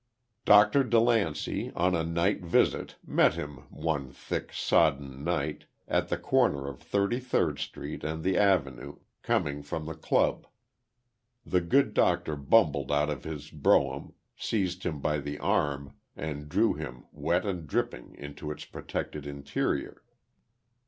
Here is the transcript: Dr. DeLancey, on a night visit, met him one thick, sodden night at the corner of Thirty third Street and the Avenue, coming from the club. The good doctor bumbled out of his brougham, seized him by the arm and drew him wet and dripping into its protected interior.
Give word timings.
Dr. 0.45 0.83
DeLancey, 0.83 1.71
on 1.75 1.93
a 1.93 2.03
night 2.03 2.43
visit, 2.43 2.95
met 3.05 3.35
him 3.35 3.57
one 3.69 4.09
thick, 4.11 4.51
sodden 4.51 5.23
night 5.23 5.65
at 5.87 6.07
the 6.09 6.17
corner 6.17 6.67
of 6.67 6.81
Thirty 6.81 7.19
third 7.19 7.59
Street 7.59 8.03
and 8.03 8.23
the 8.23 8.35
Avenue, 8.35 8.95
coming 9.21 9.61
from 9.61 9.85
the 9.85 9.93
club. 9.93 10.47
The 11.45 11.61
good 11.61 11.93
doctor 11.93 12.35
bumbled 12.35 12.91
out 12.91 13.11
of 13.11 13.25
his 13.25 13.51
brougham, 13.51 14.13
seized 14.35 14.81
him 14.87 15.01
by 15.01 15.19
the 15.19 15.37
arm 15.37 15.93
and 16.15 16.49
drew 16.49 16.73
him 16.73 17.03
wet 17.11 17.45
and 17.45 17.67
dripping 17.67 18.15
into 18.15 18.49
its 18.49 18.65
protected 18.65 19.27
interior. 19.27 20.01